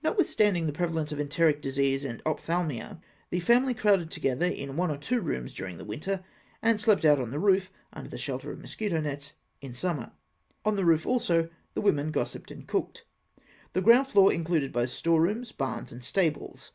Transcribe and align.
8). 0.00 0.04
Notwithstanding 0.04 0.64
the 0.64 0.72
prevalence 0.72 1.12
of 1.12 1.20
enteric 1.20 1.60
disease 1.60 2.02
and 2.02 2.22
ophthalmia, 2.24 2.98
the 3.28 3.40
family 3.40 3.74
crowded 3.74 4.10
together 4.10 4.46
into 4.46 4.72
one 4.72 4.90
or 4.90 4.96
two 4.96 5.20
rooms 5.20 5.52
during 5.52 5.76
the 5.76 5.84
winter, 5.84 6.24
and 6.62 6.80
slept 6.80 7.04
out 7.04 7.18
on 7.18 7.30
the 7.30 7.38
roof 7.38 7.70
under 7.92 8.08
the 8.08 8.16
shelter 8.16 8.50
of 8.50 8.58
mosquito 8.58 9.02
nets 9.02 9.34
in 9.60 9.74
summer. 9.74 10.12
On 10.64 10.76
the 10.76 10.86
roof 10.86 11.04
also 11.06 11.50
the 11.74 11.82
women 11.82 12.10
gossiped 12.10 12.50
and 12.50 12.66
cooked. 12.66 13.04
The 13.74 13.82
ground 13.82 14.06
floor 14.08 14.32
included 14.32 14.72
both 14.72 14.88
store 14.88 15.20
rooms, 15.20 15.52
barns, 15.52 15.92
and 15.92 16.02
stables. 16.02 16.72